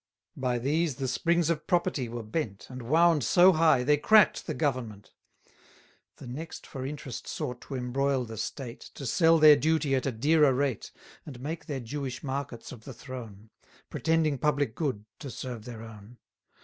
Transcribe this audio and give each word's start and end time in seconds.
By 0.35 0.57
these 0.57 0.95
the 0.95 1.07
springs 1.07 1.51
of 1.51 1.67
property 1.67 2.09
were 2.09 2.23
bent, 2.23 2.65
And 2.71 2.81
wound 2.89 3.23
so 3.23 3.53
high, 3.53 3.83
they 3.83 3.97
crack'd 3.97 4.47
the 4.47 4.55
government. 4.55 5.11
500 6.15 6.15
The 6.33 6.39
next 6.39 6.65
for 6.65 6.83
interest 6.87 7.27
sought 7.27 7.61
to 7.61 7.75
embroil 7.75 8.25
the 8.25 8.37
state, 8.37 8.81
To 8.95 9.05
sell 9.05 9.37
their 9.37 9.55
duty 9.55 9.93
at 9.93 10.07
a 10.07 10.11
dearer 10.11 10.55
rate, 10.55 10.91
And 11.23 11.39
make 11.39 11.67
their 11.67 11.81
Jewish 11.81 12.23
markets 12.23 12.71
of 12.71 12.83
the 12.83 12.95
throne; 12.95 13.51
Pretending 13.91 14.39
public 14.39 14.73
good, 14.73 15.05
to 15.19 15.29
serve 15.29 15.65
their 15.65 15.83
own. 15.83 16.17